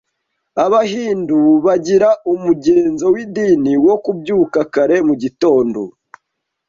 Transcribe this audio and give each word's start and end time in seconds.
Abahindu 0.65 1.39
bagira 1.65 2.09
umugenzo 2.33 3.05
w’idini 3.13 3.73
wo 3.85 3.95
kubyuka 4.03 4.59
kare 4.73 4.97
mu 5.07 5.13
gitondo 5.21 5.81